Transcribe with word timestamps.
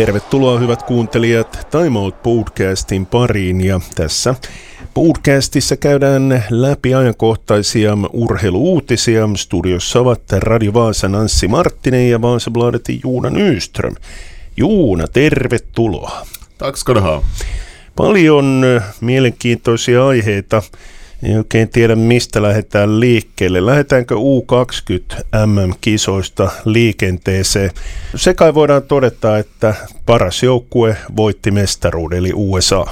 Tervetuloa 0.00 0.58
hyvät 0.58 0.82
kuuntelijat 0.82 1.68
Time 1.70 1.98
Out 1.98 2.22
podcastin 2.22 3.06
pariin 3.06 3.60
ja 3.60 3.80
tässä 3.94 4.34
podcastissa 4.94 5.76
käydään 5.76 6.44
läpi 6.50 6.94
ajankohtaisia 6.94 7.98
urheiluutisia. 8.12 9.28
Studiossa 9.36 10.00
ovat 10.00 10.22
Radio 10.32 10.72
Vaasan 10.74 11.14
Anssi 11.14 11.48
Marttinen 11.48 12.10
ja 12.10 12.22
Vaasabladetin 12.22 13.00
Juuna 13.04 13.30
Nyström. 13.30 13.94
Juuna, 14.56 15.08
tervetuloa. 15.08 16.26
Tack 16.58 16.76
ska 16.76 16.94
du 16.94 17.00
ha. 17.00 17.22
Paljon 17.96 18.64
mielenkiintoisia 19.00 20.06
aiheita. 20.06 20.62
En 21.22 21.38
oikein 21.38 21.68
tiedä, 21.68 21.96
mistä 21.96 22.42
lähdetään 22.42 23.00
liikkeelle. 23.00 23.66
Lähdetäänkö 23.66 24.14
U20 24.14 25.16
MM-kisoista 25.46 26.50
liikenteeseen? 26.64 27.70
Se 28.16 28.34
kai 28.34 28.54
voidaan 28.54 28.82
todeta, 28.82 29.38
että 29.38 29.74
paras 30.06 30.42
joukkue 30.42 30.96
voitti 31.16 31.50
mestaruuden, 31.50 32.18
eli 32.18 32.32
USA. 32.34 32.86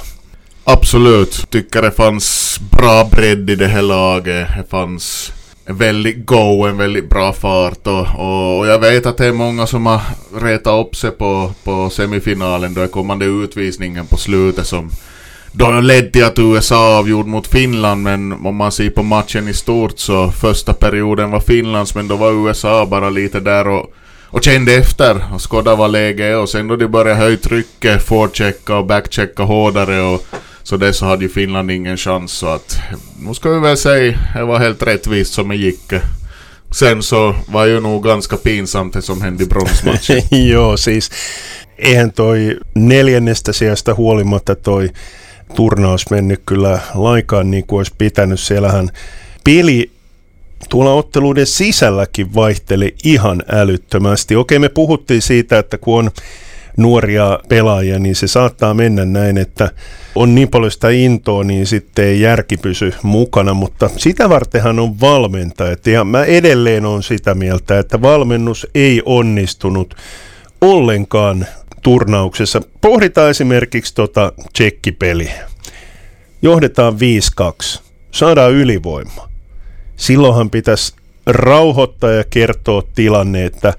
Absolut. 0.65 1.43
Tycker 1.49 1.83
det 1.83 1.95
fanns 1.95 2.59
bra 2.71 3.05
bredd 3.05 3.49
i 3.49 3.59
det 3.59 3.67
här 3.67 3.87
laget. 3.87 4.47
Det 4.57 4.69
fanns 4.69 5.33
en 5.69 5.79
väldigt 5.79 6.25
go, 6.25 6.65
en 6.65 6.77
väldigt 6.77 7.09
bra 7.09 7.33
fart 7.33 7.87
och, 7.87 8.07
och, 8.15 8.57
och 8.57 8.67
jag 8.67 8.79
vet 8.79 9.05
att 9.05 9.17
det 9.17 9.25
är 9.25 9.33
många 9.33 9.67
som 9.67 9.85
har 9.85 10.01
retat 10.41 10.85
upp 10.85 10.95
sig 10.95 11.11
på, 11.11 11.51
på 11.63 11.89
semifinalen 11.89 12.73
då 12.73 12.81
är 12.81 12.87
kommande 12.87 13.25
utvisningen 13.25 14.07
på 14.07 14.17
slutet 14.17 14.67
som 14.67 14.91
då 15.51 15.71
ledde 15.71 16.09
till 16.09 16.25
att 16.25 16.39
USA 16.39 16.97
avgjorde 16.97 17.29
mot 17.29 17.47
Finland 17.47 18.03
men 18.03 18.31
om 18.31 18.55
man 18.55 18.71
ser 18.71 18.89
på 18.89 19.03
matchen 19.03 19.47
i 19.47 19.53
stort 19.53 19.99
så 19.99 20.31
första 20.31 20.73
perioden 20.73 21.31
var 21.31 21.39
Finlands 21.39 21.95
men 21.95 22.07
då 22.07 22.15
var 22.15 22.47
USA 22.47 22.85
bara 22.85 23.09
lite 23.09 23.39
där 23.39 23.67
och, 23.67 23.93
och 24.25 24.43
kände 24.43 24.73
efter 24.73 25.25
och 25.33 25.51
skådade 25.51 25.77
vad 25.77 25.91
läget 25.91 26.23
är 26.23 26.37
och 26.37 26.49
sen 26.49 26.67
då 26.67 26.75
de 26.75 26.87
började 26.87 27.19
höja 27.19 27.37
trycket, 27.37 28.03
forechecka 28.03 28.75
och 28.75 28.85
backchecka 28.85 29.43
hårdare 29.43 30.01
och 30.01 30.25
så 30.63 30.77
det 30.77 30.93
så 30.93 31.05
hade 31.05 31.23
ju 31.23 31.29
Finland 31.29 31.71
ingen 31.71 31.97
chans 31.97 32.31
så 32.31 32.47
att 32.47 32.77
nu 33.19 33.33
ska 33.33 33.49
vi 33.49 33.59
väl 33.59 33.77
säga 33.77 34.17
det 34.35 34.43
var 34.43 34.59
helt 34.59 34.83
rättvist 34.83 35.33
som 35.33 35.49
det 35.49 35.55
gick. 35.55 35.93
Sen 36.71 37.03
så 37.03 37.35
var 37.47 37.65
ju 37.65 37.79
nog 37.79 38.03
ganska 38.03 38.37
pinsamt 38.37 38.93
det 38.93 39.01
som 39.01 39.21
hände 39.21 39.43
i 39.43 39.47
bronsmatchen. 39.47 40.21
Joo, 40.47 40.77
siis 40.77 41.11
eihän 41.77 42.11
toi 42.11 42.57
neljännestä 42.75 43.53
sijasta 43.53 43.93
huolimatta 43.93 44.55
toi 44.55 44.89
turnaus 45.55 46.09
mennyt 46.09 46.41
kyllä 46.45 46.79
laikaan 46.93 47.51
niin 47.51 47.67
kuin 47.67 47.77
olisi 47.77 47.93
pitänyt. 47.97 48.39
Siellähän 48.39 48.89
peli 49.43 49.91
tuolla 50.69 50.93
otteluiden 50.93 51.47
sisälläkin 51.47 52.35
vaihteli 52.35 52.95
ihan 53.03 53.43
älyttömästi. 53.51 54.35
Okei, 54.35 54.59
me 54.59 54.69
puhuttiin 54.69 55.21
siitä, 55.21 55.59
että 55.59 55.77
kun 55.77 55.99
on 55.99 56.11
nuoria 56.77 57.39
pelaajia, 57.49 57.99
niin 57.99 58.15
se 58.15 58.27
saattaa 58.27 58.73
mennä 58.73 59.05
näin, 59.05 59.37
että 59.37 59.71
on 60.15 60.35
niin 60.35 60.49
paljon 60.49 60.71
sitä 60.71 60.89
intoa, 60.89 61.43
niin 61.43 61.67
sitten 61.67 62.05
ei 62.05 62.21
järki 62.21 62.57
pysy 62.57 62.93
mukana, 63.03 63.53
mutta 63.53 63.89
sitä 63.97 64.29
vartenhan 64.29 64.79
on 64.79 64.99
valmentajat. 64.99 65.87
Ja 65.87 66.03
mä 66.03 66.23
edelleen 66.23 66.85
on 66.85 67.03
sitä 67.03 67.33
mieltä, 67.33 67.79
että 67.79 68.01
valmennus 68.01 68.67
ei 68.75 69.01
onnistunut 69.05 69.95
ollenkaan 70.61 71.45
turnauksessa. 71.81 72.61
Pohditaan 72.81 73.29
esimerkiksi 73.29 73.95
tota 73.95 74.31
tsekkipeliä. 74.53 75.49
Johdetaan 76.41 76.93
5-2. 77.77 77.79
Saadaan 78.11 78.51
ylivoima. 78.51 79.29
Silloinhan 79.95 80.49
pitäisi 80.49 80.93
rauhoittaa 81.25 82.11
ja 82.11 82.23
kertoa 82.29 82.83
tilanne, 82.95 83.45
että 83.45 83.73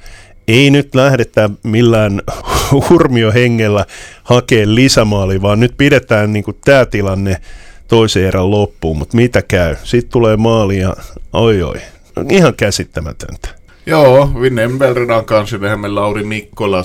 ei 0.49 0.71
nyt 0.71 0.95
lähdetä 0.95 1.51
millään 1.63 2.23
hurmiohengellä 2.91 3.87
hakee 4.23 4.75
lisämaali, 4.75 5.43
vaan 5.43 5.61
nyt 5.61 5.75
pidetään 5.77 6.33
niin 6.33 6.45
tämä 6.65 6.87
tilanne 6.87 7.37
toisen 7.89 8.25
erän 8.25 8.51
loppuun, 8.51 8.99
mutta 8.99 9.17
mitä 9.17 9.43
käy? 9.43 9.77
Sitten 9.85 10.13
tulee 10.13 10.37
maali 10.37 10.79
ja 10.79 10.97
oi 11.33 11.63
oi, 11.63 11.77
ihan 12.31 12.55
käsittämätöntä. 12.55 13.49
Ja, 13.87 13.99
vi 14.41 14.51
nämnde 14.51 14.95
med 15.77 15.91
Lauri 15.91 16.25
Mikkola 16.25 16.83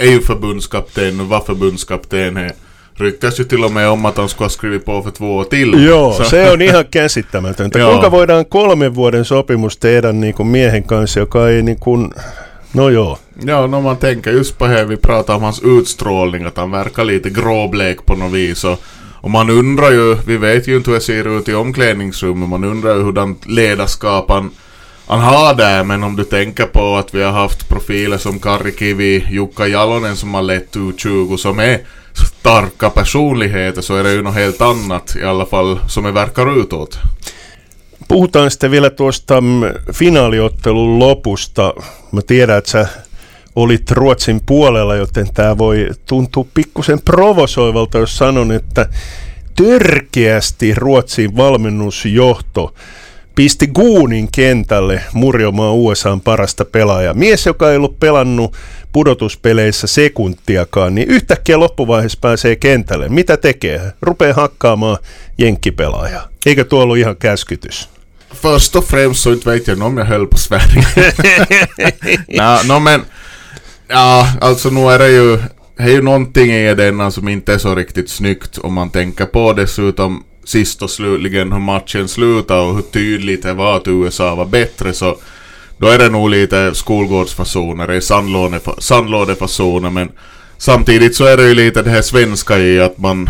är 0.00 0.10
ju 0.10 0.20
förbundskapten 0.20 1.20
och 1.20 1.26
var 1.26 1.40
förbundskapten. 1.40 2.36
Här. 2.36 2.52
Ryktäs 2.94 3.40
ju 3.40 3.44
till 3.44 3.64
och 3.64 3.72
med 3.72 3.88
om 3.88 4.04
att 4.04 4.16
han 4.16 4.28
skulle 4.28 4.44
ha 4.44 4.50
skrivit 4.50 4.84
på 4.84 5.02
för 5.02 5.10
två 5.10 5.36
år 5.36 5.44
till. 5.44 5.84
Joo, 5.86 6.12
se 6.12 6.50
on 6.50 6.62
ihan 6.62 6.84
käsittämätöntä. 6.84 7.78
Kuinka 7.78 8.10
voidaan 8.10 8.46
kolmen 8.46 8.96
vuoden 8.96 9.24
sopimus 9.24 9.76
tehdä 9.76 10.12
niin 10.12 10.34
kuin 10.34 10.46
miehen 10.46 10.84
kanssa, 10.84 11.20
joka 11.20 11.48
ei 11.48 11.62
niin 11.62 11.80
kuin 11.80 12.14
No 12.74 12.88
joo. 12.88 13.18
Ja, 13.46 13.66
när 13.66 13.80
man 13.80 13.96
tänker 13.96 14.30
just 14.30 14.58
på 14.58 14.66
det 14.66 14.84
vi 14.84 14.96
pratar 14.96 15.34
om 15.34 15.42
hans 15.42 15.62
utstrålning, 15.62 16.44
att 16.44 16.56
han 16.56 16.70
verkar 16.70 17.04
lite 17.04 17.30
gråblek 17.30 18.06
på 18.06 18.16
något 18.16 18.32
vis. 18.32 18.64
Och, 18.64 18.82
och 19.20 19.30
man 19.30 19.50
undrar 19.50 19.90
ju, 19.90 20.16
vi 20.26 20.36
vet 20.36 20.68
ju 20.68 20.76
inte 20.76 20.90
hur 20.90 20.98
det 20.98 21.04
ser 21.04 21.38
ut 21.38 21.48
i 21.48 21.54
omklädningsrummet, 21.54 22.48
man 22.48 22.64
undrar 22.64 22.94
ju 22.94 23.02
hurdan 23.02 23.36
ledarskap 23.46 24.30
han, 24.30 24.50
han 25.10 25.20
har 25.20 25.54
där, 25.54 25.84
men 25.84 26.04
om 26.04 26.16
du 26.16 26.24
tänker 26.24 26.66
på 26.66 26.96
att 26.96 27.14
vi 27.14 27.22
har 27.22 27.32
haft 27.32 27.68
profiler 27.68 28.18
som 28.18 28.38
Kari 28.38 28.72
Kivi, 28.72 29.26
Jukka 29.30 29.66
Jalonen 29.66 30.16
som 30.16 30.34
har 30.34 30.42
lett 30.42 30.76
U20 30.76 31.36
som 31.36 31.58
är 31.58 31.80
starka 32.40 32.90
personligheter 32.90 33.82
så 33.82 33.96
är 33.96 34.04
det 34.04 34.12
ju 34.12 34.22
något 34.22 34.34
helt 34.34 34.60
annat 34.60 35.16
i 35.16 35.24
alla 35.24 35.46
fall 35.46 35.80
som 35.88 36.06
är 36.06 36.12
verkar 36.12 36.60
utåt. 36.60 36.98
Puhutaan 38.08 38.50
sitten 38.50 38.70
vielä 38.70 38.90
tuosta 38.90 39.38
mm, 39.38 39.62
finaaliottelun 39.92 40.98
lopusta. 40.98 41.74
Mä 42.12 42.22
tiedän, 42.22 42.58
että 42.58 42.70
sä 42.70 42.88
olit 43.54 43.90
Ruotsin 43.90 44.40
puolella, 44.46 44.94
joten 44.94 45.34
tämä 45.34 45.58
voi 45.58 45.90
tuntua 46.06 46.44
pikkusen 46.54 47.00
provosoivalta, 47.00 47.98
jos 47.98 48.16
sanon, 48.16 48.52
että 48.52 48.88
törkeästi 49.56 50.74
Ruotsin 50.74 51.36
valmennusjohto 51.36 52.74
pisti 53.40 53.66
Guunin 53.66 54.28
kentälle 54.32 55.02
murjomaan 55.12 55.74
USAn 55.74 56.20
parasta 56.20 56.64
pelaajaa. 56.64 57.14
Mies, 57.14 57.46
joka 57.46 57.70
ei 57.70 57.76
ollut 57.76 58.00
pelannut 58.00 58.56
pudotuspeleissä 58.92 59.86
sekuntiakaan, 59.86 60.94
niin 60.94 61.08
yhtäkkiä 61.08 61.60
loppuvaiheessa 61.60 62.18
pääsee 62.20 62.56
kentälle. 62.56 63.08
Mitä 63.08 63.36
tekee? 63.36 63.92
Rupee 64.02 64.32
hakkaamaan 64.32 64.98
jenkkipelaajaa. 65.38 66.28
Eikö 66.46 66.64
tuo 66.64 66.82
ollut 66.82 66.96
ihan 66.96 67.16
käskytys? 67.16 67.88
Först 68.34 68.76
och 68.76 68.84
främst 68.84 69.20
så 69.20 69.32
inte 69.32 69.50
vet 69.50 69.66
jag 69.66 69.82
om 69.82 69.98
jag 69.98 70.04
höll 70.04 70.26
på 70.26 70.36
Sverige. 70.36 70.84
Nej, 72.28 72.66
no, 72.68 72.78
men... 72.78 73.00
Ja, 73.88 74.28
alltså 74.40 74.70
nu 74.70 74.90
är 74.90 74.98
det 74.98 75.10
ju... 75.10 75.38
Det 75.76 75.82
är 75.82 75.88
ju 75.88 76.02
någonting 76.02 76.52
i 76.52 76.74
den 76.74 77.12
som 77.12 77.28
inte 77.28 77.54
är 77.54 77.58
så 77.58 77.74
riktigt 77.74 78.10
snyggt 78.10 78.58
om 78.58 78.74
man 78.74 78.90
tänker 78.90 79.26
på 79.26 79.52
dessutom 79.52 80.24
sist 80.50 80.82
och 80.82 80.90
slutligen 80.90 81.52
hur 81.52 81.60
matchen 81.60 82.08
slutade 82.08 82.60
och 82.60 82.74
hur 82.74 82.82
tydligt 82.82 83.42
det 83.42 83.52
var 83.52 83.76
att 83.76 83.88
USA 83.88 84.34
var 84.34 84.44
bättre 84.44 84.92
så 84.92 85.16
då 85.78 85.86
är 85.86 85.98
det 85.98 86.08
nog 86.08 86.30
lite 86.30 86.74
skolgårdsfasoner, 86.74 88.00
sandlådefasoner 88.80 89.90
men 89.90 90.08
samtidigt 90.58 91.16
så 91.16 91.24
är 91.24 91.36
det 91.36 91.48
ju 91.48 91.54
lite 91.54 91.82
det 91.82 91.90
här 91.90 92.02
svenska 92.02 92.58
i 92.58 92.80
att 92.80 92.98
man 92.98 93.28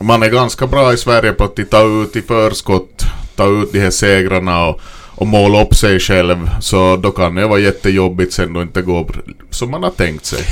man 0.00 0.22
är 0.22 0.28
ganska 0.28 0.66
bra 0.66 0.92
i 0.92 0.96
Sverige 0.96 1.32
på 1.32 1.44
att 1.44 1.70
ta 1.70 2.02
ut 2.02 2.16
i 2.16 2.22
förskott, 2.22 3.04
ta 3.36 3.46
ut 3.46 3.72
de 3.72 3.80
här 3.80 3.90
segrarna 3.90 4.66
och, 4.66 4.80
och 5.20 5.26
måla 5.26 5.62
upp 5.62 5.74
sig 5.74 6.00
själv. 6.00 6.50
Så 6.60 6.96
då 6.96 7.10
kan 7.10 7.34
det 7.34 7.46
vara 7.46 7.60
jättejobbigt 7.60 8.32
sen 8.32 8.52
då 8.52 8.62
inte 8.62 8.82
går 8.82 9.22
som 9.50 9.70
man 9.70 9.82
har 9.82 9.90
tänkt 9.90 10.24
sig. 10.24 10.44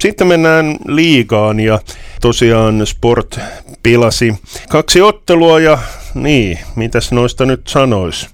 Sitten 0.00 0.26
mennään 0.26 0.78
liigaan 0.88 1.60
ja 1.60 1.80
tosiaan 2.20 2.86
Sport 2.86 3.38
pilasi 3.82 4.34
kaksi 4.68 5.02
ottelua 5.02 5.60
ja 5.60 5.78
niin, 6.14 6.58
mitäs 6.76 7.12
noista 7.12 7.46
nyt 7.46 7.68
sanois? 7.68 8.28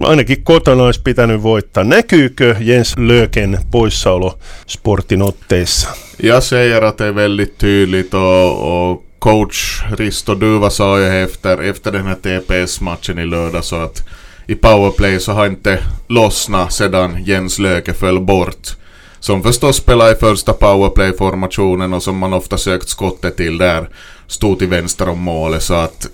Ainakin 0.00 0.44
kotona 0.44 0.82
olisi 0.82 1.00
pitänyt 1.04 1.42
voittaa. 1.42 1.84
Näkyykö 1.84 2.56
Jens 2.60 2.96
Löken 2.96 3.58
poissaolo 3.70 4.38
Sportin 4.66 5.22
otteissa? 5.22 5.88
Jag 6.18 6.42
säger 6.42 6.82
att 6.82 6.98
det 6.98 7.06
är 7.06 7.12
väldigt 7.12 7.58
tydligt 7.58 8.14
och, 8.14 8.90
och 8.90 9.04
coach 9.18 9.82
Risto 9.98 10.34
Duva 10.34 10.70
sa 10.70 11.00
ju 11.00 11.22
efter, 11.24 11.62
efter 11.62 11.92
den 11.92 12.06
här 12.06 12.14
TPS-matchen 12.14 13.18
i 13.18 13.26
lördag 13.26 13.64
så 13.64 13.76
att 13.76 14.02
i 14.46 14.54
powerplay 14.54 15.20
så 15.20 15.32
har 15.32 15.46
inte 15.46 15.78
lossnat 16.08 16.72
sedan 16.72 17.24
Jens 17.24 17.58
Löke 17.58 17.92
föll 17.92 18.20
bort. 18.20 18.76
Som 19.20 19.42
förstås 19.42 19.76
spelar 19.76 20.12
i 20.12 20.14
första 20.14 20.52
powerplay-formationen 20.52 21.94
och 21.94 22.02
som 22.02 22.18
man 22.18 22.32
ofta 22.32 22.58
sökt 22.58 22.88
skottet 22.88 23.36
till 23.36 23.58
där. 23.58 23.88
Stod 24.26 24.58
till 24.58 24.68
vänster 24.68 25.08
om 25.08 25.18
målet 25.18 25.62
så 25.62 25.74
att 25.74 26.08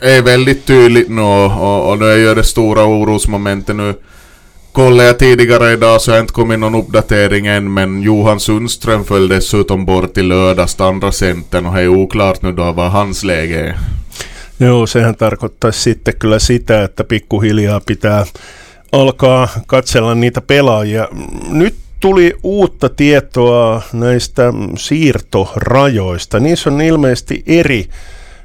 är 0.00 0.22
väldigt 0.22 0.66
tydligt 0.66 1.08
nu 1.08 1.22
och, 1.22 1.90
och, 1.90 1.98
nu 1.98 2.04
är 2.04 2.16
ju 2.16 2.34
det 2.34 2.44
stora 2.44 2.84
orosmomentet 2.84 3.76
nu 3.76 3.94
kollade 4.72 5.04
jag 5.04 5.18
tidigare 5.18 5.72
idag 5.72 6.00
så 6.00 6.12
har 6.12 6.20
inte 6.20 6.32
kommit 6.32 6.58
någon 6.58 6.74
uppdatering 6.74 7.46
än 7.46 7.74
men 7.74 8.02
Johan 8.02 8.40
Sundström 8.40 9.04
föll 9.04 9.28
dessutom 9.28 9.84
bort 9.84 10.18
i 10.18 10.22
lördags 10.22 10.80
andra 10.80 11.12
centern 11.12 11.66
och 11.66 11.74
det 11.74 11.80
är 11.80 11.88
oklart 11.88 12.42
nu 12.42 12.52
då 12.52 12.72
vad 12.72 12.90
hans 12.90 13.24
läge 13.24 13.60
är. 13.60 13.99
Joo, 14.60 14.86
sehän 14.86 15.16
tarkoittaisi 15.16 15.80
sitten 15.80 16.14
kyllä 16.18 16.38
sitä, 16.38 16.84
että 16.84 17.04
pikkuhiljaa 17.04 17.80
pitää 17.86 18.26
alkaa 18.92 19.48
katsella 19.66 20.14
niitä 20.14 20.40
pelaajia. 20.40 21.08
Nyt 21.48 21.74
tuli 22.00 22.36
uutta 22.42 22.88
tietoa 22.88 23.82
näistä 23.92 24.52
siirtorajoista. 24.78 26.40
Niissä 26.40 26.70
on 26.70 26.80
ilmeisesti 26.80 27.42
eri 27.46 27.86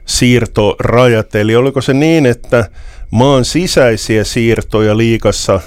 siirtorajat, 0.06 1.35
eli 1.35 1.56
oliko 1.56 1.81
se 1.81 1.94
niin, 1.94 2.25
että 2.25 2.69
maan 3.12 3.45
sisäisiä 3.45 4.23
siirtoja 4.23 4.97
liikassa 4.97 5.59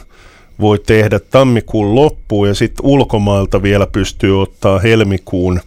voi 0.60 0.78
tehdä 0.78 1.18
tammikuun 1.18 1.94
loppuun 1.94 2.48
ja 2.48 2.54
sitten 2.54 2.86
ulkomailta 2.86 3.62
vielä 3.62 3.86
pystyy 3.86 4.42
ottaa 4.42 4.78
helmikuun 4.78 5.60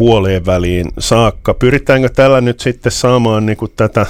puoleen 0.00 0.46
väliin 0.46 0.88
saakka. 0.98 1.54
Pyritäänkö 1.54 2.08
tällä 2.08 2.40
nyt 2.40 2.60
sitten 2.60 2.92
saamaan 2.92 3.46
niin 3.46 3.56
kuin 3.56 3.72
tätä 3.76 4.06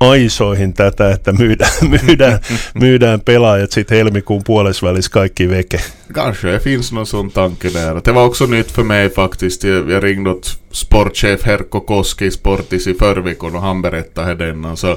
aisoihin 0.00 0.74
tätä, 0.74 1.10
että 1.10 1.32
myydään, 1.32 1.72
myydään, 2.06 2.40
myydään 2.80 3.20
pelaajat 3.20 3.72
sitten 3.72 3.98
helmikuun 3.98 4.42
puolesvälissä 4.46 5.10
kaikki 5.10 5.48
veke? 5.48 5.80
Kanske 6.12 6.52
det 6.52 6.62
finns 6.62 6.92
någon 6.92 7.06
sån 7.06 7.30
tanke 7.30 7.68
där. 7.74 8.00
Det 8.04 8.14
var 8.14 8.24
också 8.24 8.46
nytt 8.46 8.70
för 8.70 8.82
mig 8.82 9.10
faktiskt. 9.10 9.64
Jag, 9.64 10.02
ringde 10.02 10.30
åt 10.30 10.58
sportchef 10.72 11.42
Herko 11.42 11.80
Koski 11.80 12.30
Sportis 12.30 12.86
i 12.86 12.94
förrveckan 12.94 13.56
och 13.56 13.62
han 13.62 13.82
berättade 13.82 14.34
denna. 14.34 14.76
Så 14.76 14.96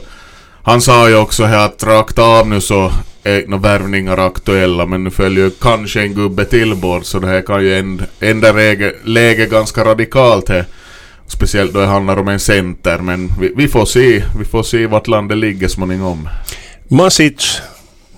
han 0.67 0.81
sa 0.81 1.09
ju 1.09 1.15
också 1.15 1.45
här 1.45 1.65
att 1.65 1.83
rakt 1.83 2.19
av 2.19 2.47
nu 2.47 2.61
så 2.61 2.91
är 3.23 3.47
några 3.47 3.61
värvningar 3.61 4.17
aktuella 4.17 4.85
men 4.85 5.03
nu 5.03 5.09
följer 5.09 5.43
ju 5.43 5.51
kanske 5.51 6.01
en 6.01 6.13
gubbe 6.13 6.45
till 6.45 6.75
bort 6.75 7.05
så 7.05 7.19
det 7.19 7.27
här 7.27 7.41
kan 7.41 7.63
ju 7.63 7.99
ändra 8.19 8.51
läge, 8.51 8.95
läge 9.03 9.45
ganska 9.45 9.83
radikalt 9.83 10.49
här. 10.49 10.65
Speciellt 11.27 11.73
då 11.73 11.79
det 11.79 11.85
handlar 11.85 12.19
om 12.19 12.27
en 12.27 12.39
center 12.39 12.97
men 12.97 13.31
vi, 13.39 13.53
vi 13.55 13.67
får 13.67 13.85
se, 13.85 14.23
vi 14.39 14.45
får 14.45 14.63
se 14.63 14.87
vart 14.87 15.07
landet 15.07 15.37
ligger 15.37 15.67
småningom. 15.67 16.29
Masic 16.89 17.61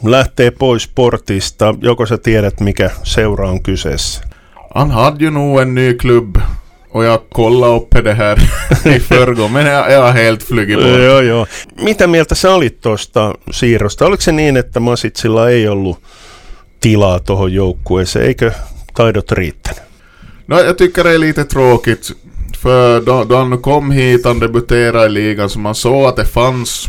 lähtee 0.04 0.52
pois 0.52 0.84
sportista. 0.84 1.76
Joko 1.82 2.06
sä 2.06 2.18
tiedät 2.18 2.60
mikä 2.60 2.90
seura 3.04 3.50
on 3.50 3.64
kyseessä? 3.64 4.24
Han 4.76 4.92
hade 4.92 5.24
ju 5.24 5.30
nog 5.30 5.60
en 5.60 5.76
ny 5.76 5.94
klubb 5.94 6.38
och 6.90 7.04
jag 7.04 7.20
kollade 7.30 7.76
upp 7.76 8.04
det 8.04 8.14
här 8.14 8.38
i 8.96 9.00
förrgår, 9.00 9.50
men 9.50 9.66
jag, 9.66 9.92
jag 9.92 10.02
har 10.02 10.12
helt 10.12 10.44
flugit 10.44 10.78
bort. 10.78 10.88
Joo, 10.88 11.22
joo. 11.22 11.46
Mitä 11.82 12.08
mieltä 12.08 12.36
sä 12.36 12.54
olit 12.54 12.82
tuosta 12.82 13.36
siirrosta? 13.52 14.06
Oliko 14.06 14.22
se 14.22 14.32
niin, 14.32 14.58
että 14.58 14.80
Masitsilla 14.80 15.50
ei 15.50 15.68
ollut 15.68 16.00
tilaa 16.80 17.20
tuohon 17.20 17.54
joukkueeseen? 17.54 18.26
Eikö 18.26 18.52
taidot 18.94 19.32
riittänyt? 19.32 19.84
No, 20.48 20.60
jag 20.60 20.78
tycker 20.78 21.04
det 21.04 21.14
är 21.14 21.20
lite 21.20 21.44
tråkigt. 21.46 22.12
För 22.58 23.02
då, 23.02 23.24
då 23.24 23.36
han 23.36 23.62
kom 23.62 23.92
hit, 23.92 24.26
han 24.26 24.40
debuterade 24.40 25.06
i 25.06 25.10
ligan, 25.10 25.50
så 25.50 25.60
man 25.60 25.76
såg 25.76 26.06
att 26.06 26.16
det 26.16 26.26
fanns 26.26 26.86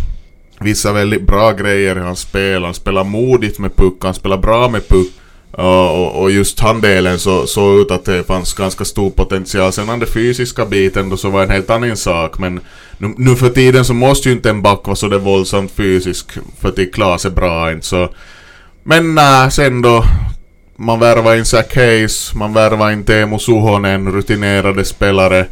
vissa 0.60 0.92
väldigt 0.92 1.22
bra 1.22 1.52
grejer 1.52 1.96
i 1.96 2.00
hans 2.00 2.20
spel. 2.20 2.64
Han 2.64 2.74
spelar 2.74 3.04
modigt 3.04 3.58
med 3.58 3.76
puck, 3.76 4.04
han 4.04 4.14
spelar 4.14 4.36
bra 4.36 4.68
med 4.68 4.88
puck. 4.88 5.08
Och, 5.52 6.22
och 6.22 6.30
just 6.30 6.60
handelen 6.60 7.18
så 7.18 7.46
såg 7.46 7.80
ut 7.80 7.90
att 7.90 8.04
det 8.04 8.26
fanns 8.26 8.52
ganska 8.52 8.84
stor 8.84 9.10
potential. 9.10 9.72
Sen 9.72 9.86
den 9.86 10.06
fysiska 10.06 10.66
biten 10.66 11.10
då 11.10 11.16
så 11.16 11.30
var 11.30 11.42
en 11.42 11.50
helt 11.50 11.70
annan 11.70 11.96
sak. 11.96 12.38
Men 12.38 12.60
nu, 12.98 13.14
nu 13.16 13.36
för 13.36 13.48
tiden 13.48 13.84
så 13.84 13.94
måste 13.94 14.28
ju 14.28 14.34
inte 14.34 14.50
en 14.50 14.62
back 14.62 14.80
vara 14.84 14.96
så 14.96 15.08
det 15.08 15.18
våldsamt 15.18 15.72
fysisk 15.72 16.30
för 16.60 16.68
att 16.68 16.92
klara 16.92 17.18
sig 17.18 17.30
bra 17.30 17.72
inte. 17.72 17.86
Så. 17.86 18.08
Men 18.82 19.18
äh, 19.18 19.48
sen 19.48 19.82
då 19.82 20.04
man 20.76 21.00
värvar 21.00 21.36
in 21.36 21.44
Zach 21.44 21.76
Hayes, 21.76 22.34
man 22.34 22.52
värvar 22.52 22.90
in 22.90 23.04
Teemu 23.04 23.38
Suhonen, 23.38 24.12
rutinerade 24.12 24.84
spelare. 24.84 25.46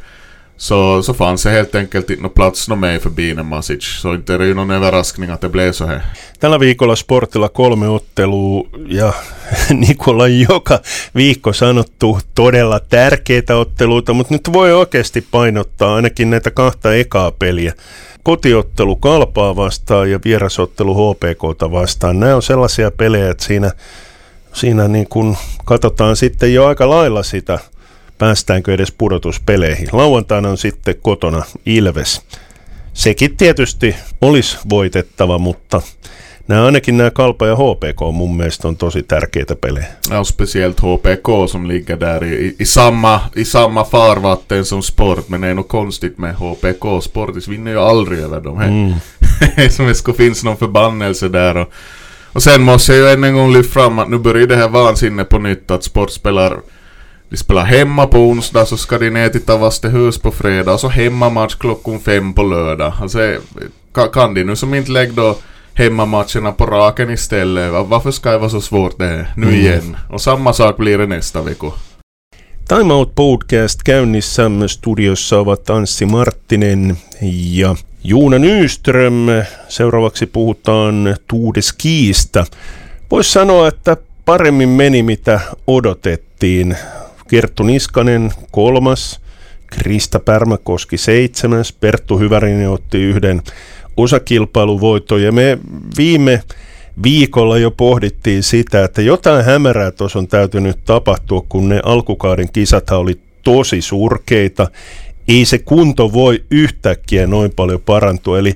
Så, 0.60 1.02
så 1.02 1.14
fanns 1.14 1.42
det 1.42 1.50
helt 1.50 1.74
enkelt 1.74 2.10
inte 2.10 2.22
någon 2.22 2.30
plats 2.30 2.68
någon 2.68 2.80
med 2.80 3.02
för 3.02 3.10
Biinen 3.10 3.46
Masic. 3.46 3.84
Så 3.84 4.14
inte 4.14 4.34
är 4.34 4.38
det 4.38 4.46
ju 4.46 4.54
någon 4.54 4.70
överraskning 4.70 5.30
att 5.30 5.40
det 5.40 5.48
blev 5.48 5.72
så 5.72 5.86
här. 5.86 6.00
Tällä 6.38 6.58
viikolla 6.58 6.96
Sportilla 6.96 7.48
kolme 7.48 7.86
ottelua 7.86 8.64
ja 8.88 9.14
ollaan 10.06 10.40
joka 10.40 10.78
viikko 11.14 11.52
sanottu, 11.52 12.18
todella 12.34 12.80
tärkeitä 12.80 13.56
otteluita, 13.56 14.12
mutta 14.12 14.34
nyt 14.34 14.52
voi 14.52 14.72
oikeasti 14.72 15.20
painottaa 15.30 15.94
ainakin 15.94 16.30
näitä 16.30 16.50
kahta 16.50 16.94
ekaa 16.94 17.30
peliä. 17.30 17.72
Kotiottelu 18.22 18.96
Kalpaa 18.96 19.56
vastaan 19.56 20.10
ja 20.10 20.20
vierasottelu 20.24 20.94
HPKta 20.94 21.70
vastaan. 21.70 22.20
Nämä 22.20 22.36
on 22.36 22.42
sellaisia 22.42 22.90
pelejä, 22.90 23.30
että 23.30 23.44
siinä, 23.44 23.70
siinä 24.52 24.88
niin 24.88 25.08
kuin 25.08 25.36
katsotaan 25.64 26.16
sitten 26.16 26.54
jo 26.54 26.66
aika 26.66 26.90
lailla 26.90 27.22
sitä– 27.22 27.58
päästäänkö 28.18 28.74
edes 28.74 28.92
pudotuspeleihin. 28.92 29.88
Lauantaina 29.92 30.48
on 30.48 30.58
sitten 30.58 30.94
kotona 31.02 31.42
Ilves. 31.66 32.22
Sekin 32.92 33.36
tietysti 33.36 33.96
olisi 34.20 34.58
voitettava, 34.70 35.38
mutta 35.38 35.82
nämä 36.48 36.64
ainakin 36.64 36.96
nämä 36.96 37.10
Kalpa 37.10 37.46
ja 37.46 37.56
HPK 37.56 38.00
mun 38.12 38.36
mielestä 38.36 38.68
on 38.68 38.76
tosi 38.76 39.02
tärkeitä 39.02 39.56
pelejä. 39.56 39.86
Ja 40.10 40.24
speciellt 40.24 40.80
HPK 40.80 41.50
som 41.50 41.68
ligger 41.68 42.00
där 42.00 42.24
i, 42.24 42.56
i, 42.58 42.64
samma, 42.64 43.20
i 43.36 43.44
samma 43.44 43.84
farvatten 43.84 44.64
som 44.64 44.82
sport. 44.82 45.28
Men 45.28 45.40
det 45.40 45.48
är 45.48 45.54
nog 45.54 45.68
konstigt 45.68 46.18
med 46.18 46.34
HPK. 46.34 47.02
Sportis 47.02 47.48
vinner 47.48 47.70
ju 47.72 47.78
aldrig 47.78 48.18
över 48.18 48.40
dem. 48.40 48.60
Mm. 48.60 48.94
som 49.70 49.86
det 49.86 49.94
ska 49.94 50.12
finnas 50.12 50.44
någon 50.44 50.56
förbannelse 50.56 51.28
där. 51.28 51.56
Och, 51.56 51.72
och 52.32 52.42
sen 52.42 52.62
måste 52.62 52.92
jag 52.92 53.00
ju 53.00 53.12
än 53.12 53.24
en 53.24 53.34
gång 53.34 53.52
lyfta 53.52 53.72
fram 53.72 53.98
att 53.98 54.10
nu 54.10 54.18
börjar 54.18 54.46
det 54.46 54.56
här 54.56 54.68
vansinnet 54.68 55.28
på 55.28 55.38
nytt 55.38 55.70
att 55.70 55.84
sport 55.84 56.10
spelar 56.10 56.60
de 57.30 57.36
spelar 57.36 57.64
hemma 57.64 58.06
på 58.06 58.18
onsdag 58.18 58.66
så 58.66 58.76
ska 58.76 58.98
de 58.98 59.10
ner 59.10 59.28
till 59.28 59.44
Tavastehus 59.44 60.18
på 60.18 60.30
fredag 60.30 60.72
och 60.72 60.80
så 60.80 60.88
hemmamatch 60.88 61.54
klockan 61.54 62.00
fem 62.00 62.32
på 62.32 62.42
lördag. 62.42 62.92
Alltså, 63.00 63.18
kan 64.12 64.34
de 64.34 64.44
nu 64.44 64.56
som 64.56 64.74
inte 64.74 64.92
lägger 64.92 65.12
då 65.12 65.38
hemmamatcherna 65.74 66.52
på 66.52 66.66
raken 66.66 67.10
istället? 67.10 67.72
Varför 67.72 68.10
ska 68.10 68.30
det 68.30 68.38
vara 68.38 68.50
så 68.50 68.60
svårt 68.60 68.98
det 68.98 69.26
nu 69.36 69.46
mm. 69.46 69.60
igen? 69.60 69.96
Och 70.10 70.20
samma 70.20 70.52
sak 70.52 70.76
blir 70.76 70.98
det 70.98 71.06
nästa 71.06 71.42
vecka. 71.42 71.66
Time 72.68 72.94
Out 72.94 73.14
Podcast 73.14 73.82
käynnissä 73.84 74.50
studiossa 74.66 75.38
ovat 75.38 75.70
Anssi 75.70 76.06
Marttinen 76.06 76.96
ja 77.20 77.76
Juuna 78.02 78.38
Nyström. 78.38 79.26
Seuraavaksi 79.68 80.26
puhutaan 80.26 81.16
Tuudeskiista. 81.26 82.46
Voisi 83.10 83.32
sanoa, 83.32 83.68
että 83.68 83.96
paremmin 84.24 84.68
meni 84.68 85.02
mitä 85.02 85.40
odotettiin. 85.66 86.76
Kerttu 87.28 87.62
Niskanen 87.62 88.32
kolmas, 88.50 89.20
Krista 89.66 90.20
Pärmäkoski 90.20 90.96
seitsemäs, 90.96 91.72
Perttu 91.72 92.18
Hyvärinen 92.18 92.70
otti 92.70 92.98
yhden 92.98 93.42
osakilpailuvoiton. 93.96 95.22
Ja 95.22 95.32
me 95.32 95.58
viime 95.98 96.42
viikolla 97.02 97.58
jo 97.58 97.70
pohdittiin 97.70 98.42
sitä, 98.42 98.84
että 98.84 99.02
jotain 99.02 99.44
hämärää 99.44 99.90
tuossa 99.90 100.18
on 100.18 100.28
täytynyt 100.28 100.78
tapahtua, 100.84 101.44
kun 101.48 101.68
ne 101.68 101.80
alkukauden 101.84 102.52
kisat 102.52 102.90
oli 102.90 103.20
tosi 103.42 103.82
surkeita. 103.82 104.70
Ei 105.28 105.44
se 105.44 105.58
kunto 105.58 106.12
voi 106.12 106.44
yhtäkkiä 106.50 107.26
noin 107.26 107.52
paljon 107.56 107.80
parantua, 107.80 108.38
eli 108.38 108.54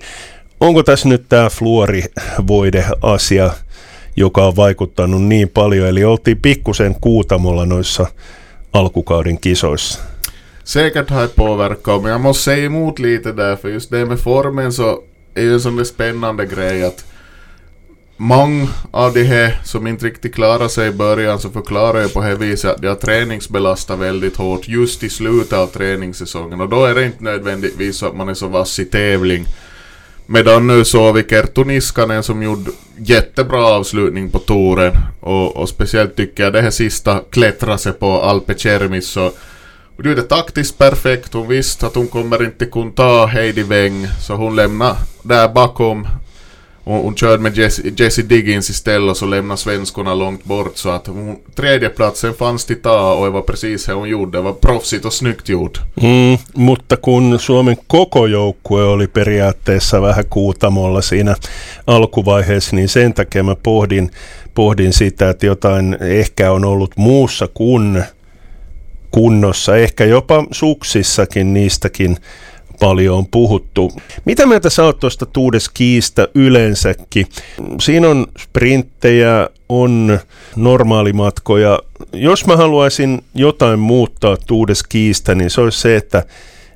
onko 0.60 0.82
tässä 0.82 1.08
nyt 1.08 1.24
tämä 1.28 1.50
fluorivoide-asia, 1.50 3.50
joka 4.16 4.46
on 4.46 4.56
vaikuttanut 4.56 5.22
niin 5.22 5.48
paljon, 5.48 5.88
eli 5.88 6.04
oltiin 6.04 6.40
pikkusen 6.40 6.96
kuutamolla 7.00 7.66
noissa 7.66 8.06
alkukauden 8.72 9.38
kisoissa. 9.38 10.00
Säkert 10.64 11.10
har 11.10 11.22
det 11.22 11.36
påverkat, 11.36 12.02
men 12.02 12.12
jag 12.12 12.20
måste 12.20 12.42
säga 12.42 12.64
emot 12.64 12.98
lite 12.98 13.32
där, 13.32 13.56
för 13.56 13.68
just 13.68 13.90
det 13.90 14.06
med 14.06 14.20
formen 14.20 14.72
så 14.72 15.00
är 15.34 15.42
ju 15.42 15.52
en 15.54 15.60
sån 15.60 15.76
där 15.76 15.84
spännande 15.84 16.46
grej 16.46 16.84
att 16.84 17.04
många 18.16 18.68
av 18.90 19.12
de 19.12 19.24
här 19.24 19.60
som 19.64 19.86
inte 19.86 20.06
riktigt 20.06 20.34
klarar 20.34 20.68
sig 20.68 20.88
i 20.88 20.92
början 20.92 21.38
så 21.38 21.50
förklarar 21.50 22.00
jag 22.00 22.12
på 22.12 22.20
det 22.20 22.34
viset 22.34 22.70
att 22.70 22.82
de 22.82 22.88
har 22.88 22.94
träningsbelastat 22.94 23.98
väldigt 23.98 24.36
hårt 24.36 24.68
just 24.68 25.02
i 25.02 25.08
slutet 25.08 25.52
av 25.52 25.66
träningssäsongen 25.66 26.60
och 26.60 26.68
då 26.68 26.84
är 26.84 26.94
det 26.94 27.04
inte 27.04 27.24
nödvändigtvis 27.24 27.96
så 27.96 28.06
att 28.06 28.16
man 28.16 28.28
är 28.28 28.34
så 28.34 28.48
vass 28.48 28.78
i 28.78 28.84
tävling. 28.84 29.46
Medan 30.32 30.66
nu 30.66 30.84
såg 30.84 31.14
vi 31.14 31.22
Kerttu 31.22 31.64
Niskanen 31.64 32.22
som 32.22 32.42
gjorde 32.42 32.70
jättebra 32.96 33.66
avslutning 33.66 34.30
på 34.30 34.38
touren. 34.38 34.92
Och, 35.20 35.56
och 35.56 35.68
speciellt 35.68 36.16
tycker 36.16 36.42
jag 36.42 36.52
det 36.52 36.60
här 36.60 36.70
sista 36.70 37.20
klättra 37.30 37.78
sig 37.78 37.92
på 37.92 38.22
Alpe 38.22 38.54
Cermis 38.58 39.06
så 39.06 39.30
och 39.96 40.02
det 40.02 40.10
är 40.10 40.22
taktiskt 40.22 40.78
perfekt, 40.78 41.32
hon 41.32 41.48
visste 41.48 41.86
att 41.86 41.94
hon 41.94 42.08
kommer 42.08 42.44
inte 42.44 42.64
kunna 42.64 42.90
ta 42.90 43.26
Heidi 43.26 43.62
Weng 43.62 44.08
så 44.20 44.34
hon 44.34 44.56
lämnar 44.56 44.96
där 45.22 45.48
bakom. 45.48 46.06
Hon, 46.84 47.02
hon 47.02 47.14
körde 47.14 47.42
med 47.42 47.56
Jesse, 47.56 47.82
Jesse 47.98 48.22
Diggins 48.22 48.70
istället 48.70 49.10
och 49.10 49.16
så 49.16 49.26
lämnade 49.26 49.58
svenskorna 49.58 50.14
långt 50.14 50.44
bort 50.44 50.76
så 50.76 50.88
att 50.88 51.06
hon, 51.06 51.36
tredjeplatsen 51.54 52.34
fanns 52.34 52.64
till 52.64 52.82
ta 52.82 53.14
och 53.14 53.24
det 53.24 53.30
var 53.30 53.42
precis 53.42 53.86
det 53.86 53.92
hon 53.92 54.08
gjorde. 54.08 54.38
Det 54.38 54.42
var 54.42 54.52
proffsigt 54.52 55.04
och 55.04 55.12
snyggt 55.12 55.48
gjort. 55.48 55.80
Mm, 56.02 56.38
mutta 56.54 56.96
kun 56.96 57.38
Suomen 57.38 57.76
koko 57.86 58.26
joukkue 58.26 58.84
oli 58.84 59.06
periaatteessa 59.06 60.02
vähän 60.02 60.24
kuutamolla 60.30 61.02
siinä 61.02 61.36
alkuvaiheessa, 61.86 62.76
niin 62.76 62.88
sen 62.88 63.14
takia 63.14 63.42
mä 63.42 63.56
pohdin, 63.56 64.10
pohdin 64.54 64.92
sitä, 64.92 65.30
että 65.30 65.46
jotain 65.46 65.96
ehkä 66.00 66.52
on 66.52 66.64
ollut 66.64 66.96
muussa 66.96 67.48
kuin 67.54 68.04
kunnossa, 69.10 69.76
ehkä 69.76 70.04
jopa 70.04 70.44
suksissakin 70.50 71.54
niistäkin 71.54 72.16
paljon 72.82 73.18
on 73.18 73.26
puhuttu. 73.30 73.92
Mitä 74.24 74.46
mieltä 74.46 74.70
sä 74.70 74.84
oot 74.84 75.00
tuosta 75.00 75.26
Tuudeskiistä 75.26 76.28
yleensäkin? 76.34 77.26
Siinä 77.80 78.08
on 78.08 78.26
sprinttejä, 78.38 79.48
on 79.68 80.18
normaalimatkoja. 80.56 81.78
Jos 82.12 82.46
mä 82.46 82.56
haluaisin 82.56 83.24
jotain 83.34 83.78
muuttaa 83.78 84.36
Tuudeskiistä, 84.46 85.34
niin 85.34 85.50
se 85.50 85.60
olisi 85.60 85.80
se, 85.80 85.96
että 85.96 86.22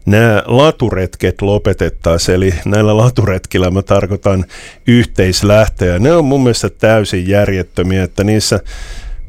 nämä 0.06 0.42
laturetket 0.46 1.42
lopetettaisiin, 1.42 2.36
eli 2.36 2.54
näillä 2.64 2.96
laturetkillä 2.96 3.70
mä 3.70 3.82
tarkoitan 3.82 4.44
yhteislähtöjä. 4.86 5.98
Ne 5.98 6.12
on 6.12 6.24
mun 6.24 6.42
mielestä 6.42 6.70
täysin 6.70 7.28
järjettömiä, 7.28 8.02
että 8.02 8.24
niissä 8.24 8.60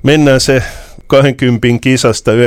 mennään 0.03 0.39
se 0.39 0.63
20 1.07 1.79
kisasta 1.81 2.31
19,5 2.31 2.37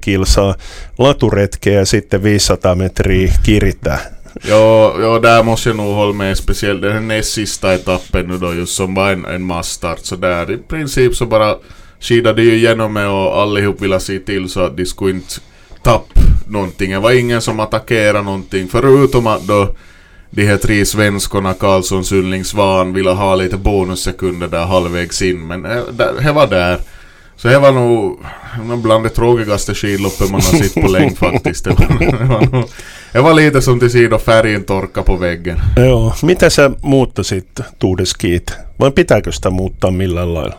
kilsaa 0.00 0.54
laturetkeä 0.98 1.78
ja 1.78 1.86
sitten 1.86 2.22
500 2.22 2.74
metriä 2.74 3.32
kiritää. 3.42 3.98
Ja, 4.44 4.94
ja 5.00 5.22
där 5.22 5.42
måste 5.42 5.68
jag 5.68 5.76
nog 5.76 5.94
hålla 5.94 6.12
med, 6.12 6.38
speciellt 6.38 6.82
den 6.82 6.92
här 6.92 7.00
näst 7.00 7.32
sista 7.32 7.74
etappen 7.74 8.26
nu 8.26 8.38
då, 8.38 8.54
just 8.54 8.74
som 8.74 8.94
var 8.94 9.12
en, 9.12 9.24
en 9.24 9.42
massstart. 9.42 9.98
Så 9.98 10.16
där 10.16 10.50
i 10.50 10.56
princip 10.56 11.14
så 11.14 11.26
bara 11.26 11.56
skidade 12.00 12.42
ju 12.42 12.54
igenom 12.54 12.92
med 12.92 13.08
och 13.08 13.38
allihop 13.38 13.80
ville 13.80 14.00
se 14.00 14.18
till 14.18 14.48
så 14.48 14.60
att 14.60 14.76
de 14.76 14.86
skulle 14.86 15.10
inte 15.10 15.34
tappa 15.82 16.20
någonting. 16.46 16.90
Det 16.90 16.98
var 16.98 17.12
ingen 17.12 17.40
som 17.40 17.60
attackerade 17.60 18.22
någonting, 18.22 18.68
förutom 18.68 19.26
att 19.26 19.46
då 19.46 19.74
de 20.30 20.46
här 20.46 20.56
tre 20.56 20.84
svenskorna, 20.86 21.54
Karlsson, 21.54 22.04
Sundling, 22.04 22.44
Svan, 22.44 22.92
ville 22.92 23.10
ha 23.10 23.34
lite 23.34 23.56
bonussekunder 23.56 24.48
där 24.48 24.64
halvvägs 24.64 25.22
in. 25.22 25.46
Men 25.46 25.62
det 26.22 26.32
var 26.32 26.46
där. 26.46 26.80
Så 27.36 27.48
det 27.48 27.58
var 27.58 27.72
nog 27.72 28.18
bland 28.82 29.04
det 29.04 29.10
tråkigaste 29.10 29.74
skidloppet 29.74 30.30
man 30.30 30.40
har 30.40 30.58
sett 30.58 30.74
på 30.74 30.88
länge 30.96 31.14
faktiskt. 31.14 31.64
Det 31.64 31.70
var, 31.70 32.18
det, 32.18 32.24
var 32.24 32.40
nog, 32.40 32.64
det 33.12 33.20
var 33.20 33.34
lite 33.34 33.62
som 33.62 33.80
till 33.80 33.90
sidor 33.90 34.18
färgen 34.18 34.64
torka 34.64 35.02
på 35.02 35.16
väggen. 35.16 35.60
Joo. 35.76 36.12
Mitä 36.22 36.50
sä 36.50 36.70
muuttasit 36.82 37.60
Tuudeskiit? 37.78 38.52
Vai 38.80 38.90
pitääkö 38.90 39.32
sitä 39.32 39.50
muuttaa 39.50 39.90
millään 39.90 40.34
lailla? 40.34 40.54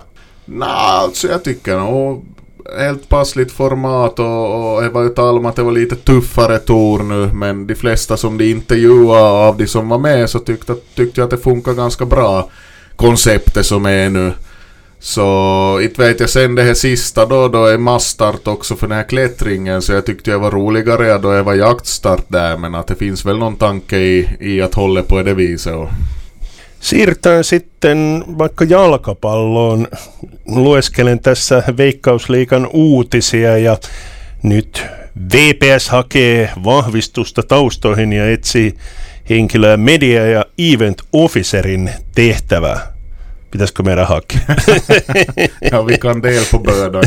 Nej, 0.47 0.69
alltså 0.69 1.27
jag 1.27 1.43
tycker 1.43 1.77
nog 1.77 2.25
helt 2.77 3.09
passligt 3.09 3.51
format 3.51 4.19
och, 4.19 4.75
och 4.75 4.81
det 4.81 4.89
var 4.89 5.03
ju 5.03 5.09
tal 5.09 5.37
om 5.37 5.45
att 5.45 5.55
det 5.55 5.63
var 5.63 5.71
lite 5.71 5.95
tuffare 5.95 6.59
tour 6.59 7.03
nu 7.03 7.29
men 7.33 7.67
de 7.67 7.75
flesta 7.75 8.17
som 8.17 8.37
de 8.37 8.51
intervjuade 8.51 9.21
av 9.21 9.57
de 9.57 9.67
som 9.67 9.89
var 9.89 9.97
med 9.97 10.29
så 10.29 10.39
tyckte, 10.39 10.75
tyckte 10.95 11.21
jag 11.21 11.25
att 11.25 11.31
det 11.31 11.37
funkar 11.43 11.73
ganska 11.73 12.05
bra 12.05 12.49
konceptet 12.95 13.65
som 13.65 13.85
är 13.85 14.09
nu. 14.09 14.33
Så 15.05 15.79
inte 15.83 16.01
vet 16.01 16.19
jag 16.19 16.29
sen 16.29 16.55
det 16.55 16.63
här 16.63 16.73
sista 16.73 17.25
då, 17.25 17.47
då 17.47 17.65
är 17.65 17.77
massstart 17.77 18.47
också 18.47 18.75
för 18.75 18.87
den 18.87 18.97
här 18.97 19.03
klättringen 19.03 19.81
så 19.81 19.93
jag 19.93 20.05
tyckte 20.05 20.31
jag 20.31 20.39
var 20.39 20.51
roligare 20.51 21.17
då 21.17 21.33
jag 21.33 21.43
var 21.43 21.53
jaktstart 21.53 22.25
där 22.27 22.57
men 22.57 22.75
att 22.75 22.87
det 22.87 22.95
finns 22.95 23.25
väl 23.25 23.37
någon 23.37 23.55
tanke 23.55 23.97
i, 23.97 24.29
i 24.39 24.61
att 24.61 24.73
hålla 24.73 25.03
på 25.03 25.23
det 25.23 25.33
viset. 25.33 25.73
Och... 25.73 25.89
Siirrytään 26.79 27.43
sitten 27.43 28.23
vaikka 28.27 28.65
jalkapalloon. 28.65 29.87
Lueskelen 30.45 31.19
tässä 31.19 31.63
Veikkausliikan 31.77 32.67
uutisia 32.73 33.57
ja 33.57 33.77
nyt 34.43 34.83
VPS 35.33 35.89
hakee 35.89 36.49
vahvistusta 36.63 37.43
taustoihin 37.43 38.13
ja 38.13 38.31
etsii 38.31 38.73
henkilöä 39.29 39.77
media- 39.77 40.27
ja 40.27 40.45
event 40.57 41.01
officerin 41.13 41.89
tehtävää. 42.15 42.94
Pitäisikö 43.55 43.83
meidän 43.83 44.07
hakea? 44.07 44.39
ja 45.71 45.85
vi 45.85 45.97
kan 45.97 46.23
del 46.23 46.43
på 46.51 46.59
bödan, 46.59 47.03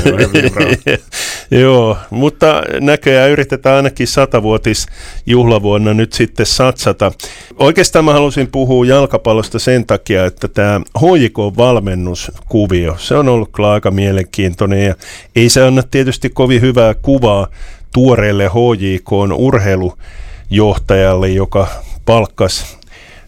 Joo, 1.61 1.97
mutta 2.11 2.62
näköjään 2.81 3.31
yritetään 3.31 3.76
ainakin 3.76 4.07
satavuotis 4.07 4.87
juhlavuonna 5.26 5.95
nyt 5.95 6.12
sitten 6.12 6.47
satsata. 6.47 7.12
Oikeastaan 7.59 8.05
mä 8.05 8.12
halusin 8.12 8.49
puhua 8.52 8.87
jalkapallosta 8.87 9.59
sen 9.59 9.87
takia, 9.87 10.26
että 10.26 10.49
tämä 10.49 10.81
HJK-valmennuskuvio, 10.99 12.97
se 12.99 13.14
on 13.14 13.28
ollut 13.28 13.49
kyllä 13.52 13.73
aika 13.73 13.90
mielenkiintoinen 13.90 14.85
ja 14.85 14.95
ei 15.37 15.49
se 15.49 15.62
anna 15.62 15.83
tietysti 15.83 16.31
kovin 16.31 16.61
hyvää 16.61 16.95
kuvaa 16.95 17.47
tuoreelle 17.93 18.49
HJK 18.49 19.12
urheilujohtajalle, 19.37 21.28
joka 21.28 21.67
palkkas 22.05 22.78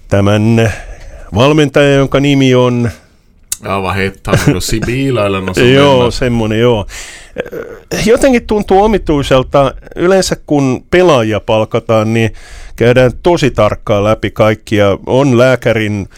tämän 0.09 0.73
valmentaja, 1.35 1.95
jonka 1.95 2.21
nimi 2.21 2.55
on 2.55 2.91
Ja, 3.64 3.83
vad 3.83 3.95
hette 3.95 4.31
han? 4.31 4.61
Sibila 4.61 5.26
eller 5.26 5.40
något 5.40 5.57
Joo, 5.57 6.11
semmoinen 6.11 6.61
joo. 6.61 6.87
Jotenkin 8.07 8.47
tuntuu 8.47 8.83
omituiselta. 8.85 9.75
Yleensä 9.97 10.37
kun 10.47 10.85
pelaajia 10.90 11.40
palkataan, 11.40 12.14
niin 12.14 12.33
käydään 12.76 13.12
tosi 13.23 13.50
tarkkaan 13.50 14.05
läpi 14.05 14.31
kaikkia. 14.31 14.99
On 15.07 15.38
lääkärin 15.38 16.09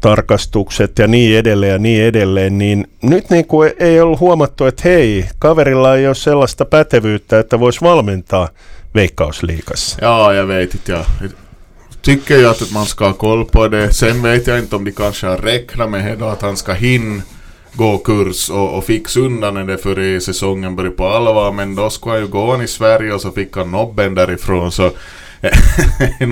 tarkastukset 0.00 0.98
ja 0.98 1.06
niin 1.06 1.38
edelleen 1.38 1.72
ja 1.72 1.78
niin 1.78 2.04
edelleen, 2.04 2.58
niin 2.58 2.86
nyt 3.02 3.30
niin 3.30 3.46
kuin 3.46 3.72
ei 3.78 4.00
ollut 4.00 4.20
huomattu, 4.20 4.64
että 4.64 4.82
hei, 4.84 5.24
kaverilla 5.38 5.96
ei 5.96 6.06
ole 6.06 6.14
sellaista 6.14 6.64
pätevyyttä, 6.64 7.38
että 7.38 7.60
voisi 7.60 7.80
valmentaa 7.80 8.48
Veikkausliikassa. 8.94 9.98
Joo, 10.02 10.32
ja 10.32 10.48
vet 10.48 10.88
ja 10.88 11.04
tycker 12.08 12.38
ju 12.38 12.46
att 12.46 12.72
man 12.72 12.86
ska 12.86 13.06
ha 13.06 13.12
koll 13.12 13.44
på 13.44 13.68
det. 13.68 13.92
Sen 13.92 14.22
vet 14.22 14.46
jag 14.46 14.58
inte 14.58 14.76
om 14.76 14.84
de 14.84 14.92
kanske 14.92 15.26
har 15.26 15.36
räknat 15.36 15.90
med 15.90 16.18
det 16.18 16.32
att 16.32 16.42
han 16.42 16.56
ska 16.56 16.72
hinna 16.72 17.22
gå 17.72 17.98
kurs 17.98 18.50
och, 18.50 18.78
och 18.78 18.84
fixa 18.84 19.20
undan 19.20 19.66
det 19.66 19.78
före 19.78 20.20
säsongen 20.20 20.76
började 20.76 20.96
på 20.96 21.06
allvar. 21.08 21.52
Men 21.52 21.74
då 21.74 21.90
skulle 21.90 22.14
han 22.14 22.22
ju 22.22 22.28
gå 22.28 22.50
han 22.50 22.62
i 22.62 22.68
Sverige 22.68 23.12
och 23.12 23.20
så 23.20 23.30
fick 23.30 23.56
han 23.56 23.70
nobben 23.70 24.14
därifrån. 24.14 24.72
Så 24.72 24.86
eh, 25.40 25.58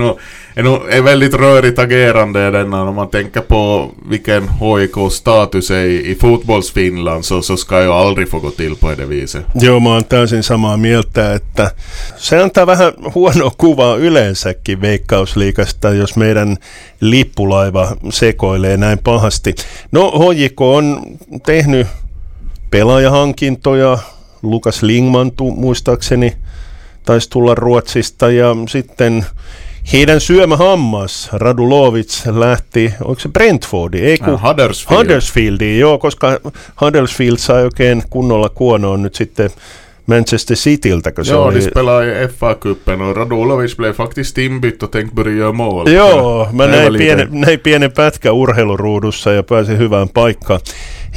är, 0.57 0.89
är 0.89 1.01
väldigt 1.01 1.33
rörigt 1.33 1.79
agerande 1.79 2.51
denna. 2.51 2.83
Om 2.83 2.95
man 2.95 3.07
tänker 3.07 3.41
på 3.41 3.91
vilken 4.09 4.49
HIK-status 4.49 5.71
är 5.71 5.85
i, 5.85 6.11
i 6.11 6.15
fotbollsfinland 6.15 7.25
så, 7.25 7.41
så 7.41 7.57
ska 7.57 7.83
ju 7.83 7.91
aldrig 7.91 8.29
få 8.29 8.39
gå 8.39 8.51
till 8.51 8.75
på 8.75 8.91
det 8.95 9.05
viset. 9.05 9.45
Joo, 9.55 9.79
mä 9.79 9.89
oon 9.89 10.03
täysin 10.03 10.43
samaa 10.43 10.77
mieltä, 10.77 11.33
että 11.33 11.71
se 12.17 12.41
antaa 12.41 12.67
vähän 12.67 12.93
huono 13.15 13.51
kuvaa 13.57 13.95
yleensäkin 13.95 14.81
Veikkausliikasta, 14.81 15.89
jos 15.89 16.15
meidän 16.15 16.57
lippulaiva 17.01 17.95
sekoilee 18.09 18.77
näin 18.77 18.97
pahasti. 18.97 19.55
No, 19.91 20.11
HJK 20.11 20.61
on 20.61 21.01
tehnyt 21.45 21.87
pelaajahankintoja, 22.69 23.97
Lukas 24.41 24.83
Lingman 24.83 25.31
muistaakseni 25.55 26.33
taisi 27.05 27.29
tulla 27.29 27.55
Ruotsista 27.55 28.31
ja 28.31 28.55
sitten 28.69 29.25
heidän 29.93 30.21
syömä 30.21 30.57
hammas, 30.57 31.29
Radulovic, 31.33 32.21
lähti, 32.25 32.93
onko 33.01 33.19
se 33.19 33.29
Brentfordi? 33.29 34.01
Ei 34.01 34.17
kun 34.17 34.33
äh, 34.33 34.41
Huddersfield. 34.43 34.99
Huddersfieldiin, 34.99 35.79
joo, 35.79 35.97
koska 35.97 36.39
Huddersfield 36.81 37.37
sai 37.37 37.63
oikein 37.63 38.03
kunnolla 38.09 38.49
kuonoon 38.49 39.01
nyt 39.01 39.15
sitten 39.15 39.49
Manchester 40.07 40.57
Cityltä, 40.57 41.11
kun 41.11 41.25
se 41.25 41.33
Joo, 41.33 41.45
oli... 41.45 41.55
de 41.55 41.61
spelade 41.61 42.23
i 42.23 42.27
FA-cupen 42.27 43.01
och 43.01 43.17
Radulovic 43.17 43.75
blev 43.77 43.93
faktiskt 43.93 44.37
inbytt 44.37 44.83
och 44.83 44.91
tänkte 44.91 45.15
börja 45.15 45.35
göra 45.35 45.51
mål. 45.51 45.87
Joo, 45.87 46.47
mä 46.51 46.67
näin 46.67 46.93
pienen, 46.93 47.27
näin 47.31 47.59
pienen 47.59 47.91
pätkä 47.91 48.31
urheiluruudussa 48.31 49.31
ja 49.31 49.43
pääsin 49.43 49.77
hyvään 49.77 50.09
paikkaan. 50.09 50.59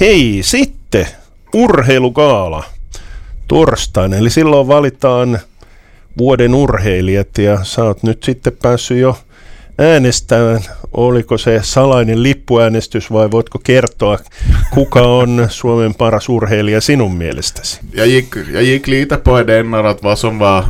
Hei, 0.01 0.39
sitten 0.43 1.07
urheilugaala 1.55 2.65
torstaina, 3.49 4.17
eli 4.17 4.31
silloin 4.31 4.69
valitaan 4.69 5.39
vuoden 6.19 6.55
urheilijat 6.55 7.39
ja 7.39 7.65
sä 7.65 7.85
oot 7.85 8.03
nyt 8.03 8.23
sitten 8.23 8.53
päässyt 8.63 8.99
jo 8.99 9.19
äänestämään. 9.79 10.61
Oliko 10.93 11.39
se 11.39 11.61
salainen 11.63 12.23
lippuäänestys 12.23 13.13
vai 13.13 13.31
voitko 13.31 13.59
kertoa, 13.59 14.19
kuka 14.75 15.01
on 15.03 15.47
Suomen 15.51 15.95
paras 15.95 16.29
urheilija 16.29 16.81
sinun 16.81 17.15
mielestäsi? 17.15 17.81
jag 17.95 18.07
gick, 18.09 18.37
jag 18.53 18.63
gick 18.63 18.87
lite 18.87 19.17
på 19.17 19.47
den 19.47 19.75
att 19.75 20.03
vad 20.03 20.19
som 20.19 20.39
var 20.39 20.65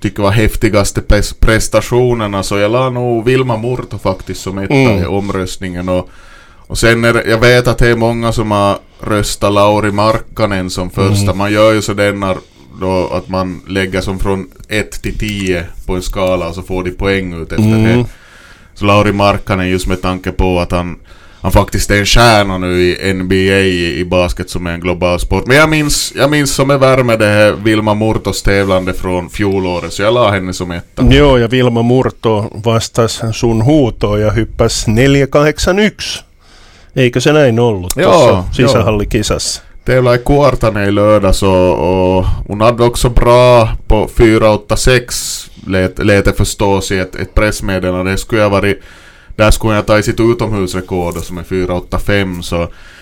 tycker 0.00 0.22
var 0.22 0.32
häftigaste 0.32 1.00
pres- 1.00 1.34
prestationerna 1.40 2.42
så 2.42 2.58
jag 2.58 2.72
la 2.72 2.90
nog 2.90 3.24
Vilma 3.24 3.56
Murto 3.56 3.98
faktiskt 3.98 4.40
som 4.40 4.58
etta 4.58 4.74
Mm. 4.74 5.02
i 5.02 5.06
omröstningen 5.06 5.88
och, 5.88 6.08
och 6.66 6.78
sen 6.78 7.04
är 7.04 7.12
det, 7.12 7.22
jag 7.30 7.38
vet 7.38 7.68
att 7.68 7.78
det 7.78 7.88
är 7.88 7.96
många 7.96 8.32
som 8.32 8.50
har 8.50 8.78
röstat 9.00 9.52
Lauri 9.52 9.92
Markkanen 9.92 10.70
som 10.70 10.90
första. 10.90 11.34
Man 11.34 11.52
gör 11.52 11.72
ju 11.72 11.82
så 11.82 11.94
denna 11.94 12.34
då 12.80 13.08
att 13.12 13.28
man 13.28 13.60
lägger 13.68 14.00
som 14.00 14.18
från 14.18 14.46
1 14.68 15.02
till 15.02 15.18
10 15.18 15.64
på 15.86 15.94
en 15.96 16.02
skala 16.02 16.48
och 16.48 16.54
så 16.54 16.62
får 16.62 16.84
de 16.84 16.90
poäng 16.90 17.42
ut 17.42 17.52
efter 17.52 17.64
Mm. 17.64 17.98
det. 17.98 18.04
Så 18.74 18.84
Lauri 18.84 19.12
Markkanen 19.12 19.68
just 19.68 19.86
med 19.86 20.02
tanke 20.02 20.32
på 20.32 20.60
att 20.60 20.70
han 20.72 20.96
han 21.40 21.52
faktiskt 21.52 21.90
är 21.90 21.98
en 21.98 22.06
stjärna 22.06 22.58
nu 22.58 22.80
i 22.82 23.12
NBA 23.14 23.34
i, 23.34 23.98
i 24.00 24.04
basket 24.04 24.50
som 24.50 24.66
är 24.66 24.70
en 24.70 24.80
global 24.80 25.20
sport. 25.20 25.46
Men 25.46 25.56
jag 25.56 25.68
minns, 25.68 26.12
jag 26.16 26.30
minns 26.30 26.54
som 26.54 26.70
är 26.70 26.78
värme 26.78 27.16
det 27.16 27.26
här 27.26 27.52
Vilma 27.52 27.94
Murtos 27.94 28.42
tävlande 28.42 28.94
från 28.94 29.30
fjolåret, 29.30 29.92
så 29.92 30.02
jag 30.02 30.14
la 30.14 30.30
henne 30.30 30.52
som 30.52 30.70
etta. 30.70 31.02
Joo, 31.14 31.38
ja 31.38 31.46
Vilma 31.46 31.82
Murto 31.82 32.60
vastasi 32.64 33.32
sun 33.32 33.62
huutoon 33.62 34.20
ja 34.20 34.30
hyppäsi 34.30 34.84
481. 34.94 35.94
Eikö 36.94 37.20
se 37.20 37.32
näin 37.32 37.58
ollut 37.58 37.94
tuossa 37.94 38.44
joo 38.60 39.58
sisähallikisassa? 39.88 39.92
Tävlade 39.92 40.16
i 40.16 40.24
Kuortane 40.24 40.86
i 40.86 40.90
lördags 40.90 41.42
och, 41.42 42.18
och 42.18 42.24
hon 42.46 42.60
hade 42.60 42.84
också 42.84 43.08
bra 43.08 43.68
på 43.86 44.08
486 44.08 45.50
lät, 45.66 45.98
lät 45.98 46.24
det 46.24 46.32
förstås 46.32 46.92
i 46.92 46.98
ett, 46.98 47.14
ett 47.14 47.34
pressmeddelande. 47.34 48.10
Det 48.10 48.18
skulle 48.18 48.42
ha 48.42 48.48
varit 48.48 48.82
där 49.36 49.50
skulle 49.50 49.74
jag 49.74 49.86
ta 49.86 49.98
i 49.98 50.02
sitt 50.02 50.20
utomhusrekord 50.20 51.16
som 51.16 51.38
är 51.38 51.44
485 51.44 52.42
så 52.42 52.56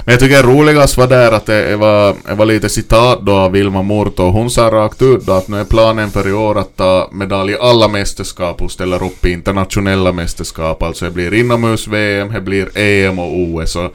Men 0.04 0.12
jag 0.12 0.20
tycker 0.20 0.42
roligast 0.42 0.96
var 0.96 1.06
där 1.06 1.32
att 1.32 1.46
det 1.46 1.76
var, 1.76 2.14
det 2.28 2.34
var 2.34 2.46
lite 2.46 2.68
citat 2.68 3.20
då 3.22 3.32
av 3.32 3.52
Vilma 3.52 3.82
Murto. 3.82 4.22
Hon 4.22 4.50
sa 4.50 4.70
rakt 4.70 5.02
ut 5.02 5.26
då 5.26 5.32
att 5.32 5.48
nu 5.48 5.60
är 5.60 5.64
planen 5.64 6.10
för 6.10 6.28
i 6.28 6.32
år 6.32 6.58
att 6.58 6.76
ta 6.76 7.08
medalj 7.12 7.52
i 7.52 7.56
alla 7.60 7.88
mästerskap. 7.88 8.62
Och 8.62 8.70
ställer 8.70 9.02
upp 9.02 9.26
i 9.26 9.30
internationella 9.30 10.12
mästerskap. 10.12 10.82
Alltså 10.82 11.04
det 11.04 11.10
blir 11.10 11.34
inomhus-VM, 11.34 12.32
det 12.32 12.40
blir 12.40 12.78
EM 12.78 13.18
och 13.18 13.38
OS 13.38 13.76
och 13.76 13.94